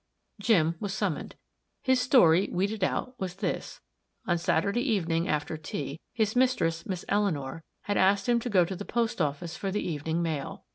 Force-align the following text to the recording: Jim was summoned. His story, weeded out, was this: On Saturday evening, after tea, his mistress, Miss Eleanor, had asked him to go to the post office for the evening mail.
Jim 0.39 0.73
was 0.79 0.95
summoned. 0.95 1.35
His 1.83 2.01
story, 2.01 2.49
weeded 2.51 2.83
out, 2.83 3.13
was 3.19 3.35
this: 3.35 3.81
On 4.25 4.35
Saturday 4.35 4.81
evening, 4.81 5.27
after 5.27 5.57
tea, 5.57 5.99
his 6.11 6.35
mistress, 6.35 6.87
Miss 6.87 7.05
Eleanor, 7.07 7.63
had 7.81 7.97
asked 7.97 8.27
him 8.27 8.39
to 8.39 8.49
go 8.49 8.65
to 8.65 8.75
the 8.75 8.83
post 8.83 9.21
office 9.21 9.55
for 9.55 9.69
the 9.69 9.87
evening 9.87 10.23
mail. 10.23 10.65